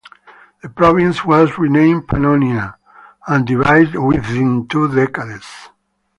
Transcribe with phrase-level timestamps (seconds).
[0.63, 2.73] The province was renamed Pannonia
[3.27, 5.69] and divided within two decades.